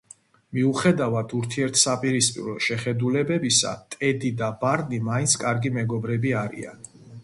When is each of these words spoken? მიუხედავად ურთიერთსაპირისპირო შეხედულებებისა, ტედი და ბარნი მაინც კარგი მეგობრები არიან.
მიუხედავად 0.57 1.35
ურთიერთსაპირისპირო 1.39 2.57
შეხედულებებისა, 2.69 3.77
ტედი 3.95 4.35
და 4.43 4.53
ბარნი 4.67 5.05
მაინც 5.13 5.41
კარგი 5.47 5.77
მეგობრები 5.81 6.39
არიან. 6.47 6.89